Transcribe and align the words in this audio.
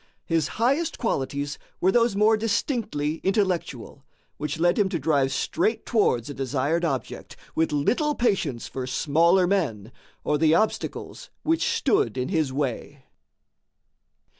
His 0.25 0.47
highest 0.57 0.97
qualities 0.97 1.59
were 1.79 1.91
those 1.91 2.15
more 2.15 2.35
distinctly 2.35 3.17
intellectual, 3.23 4.03
which 4.37 4.57
led 4.59 4.79
him 4.79 4.89
to 4.89 4.97
drive 4.97 5.31
straight 5.31 5.85
towards 5.85 6.27
a 6.27 6.33
desired 6.33 6.83
object, 6.83 7.35
with 7.53 7.71
little 7.71 8.15
patience 8.15 8.67
for 8.67 8.87
smaller 8.87 9.45
men 9.45 9.91
or 10.23 10.39
the 10.39 10.55
obstacles 10.55 11.29
which 11.43 11.69
stood 11.69 12.17
in 12.17 12.29
his 12.29 12.51
way. 12.51 13.03